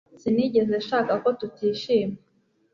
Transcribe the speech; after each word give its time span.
Sinigeze 0.21 0.73
nshaka 0.83 1.11
ko 1.23 1.29
tutishima 1.39 2.17